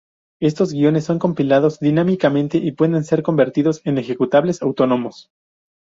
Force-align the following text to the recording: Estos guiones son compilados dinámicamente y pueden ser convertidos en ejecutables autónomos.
Estos 0.41 0.73
guiones 0.73 1.03
son 1.03 1.19
compilados 1.19 1.79
dinámicamente 1.79 2.57
y 2.57 2.71
pueden 2.71 3.03
ser 3.03 3.21
convertidos 3.21 3.81
en 3.85 3.99
ejecutables 3.99 4.63
autónomos. 4.63 5.29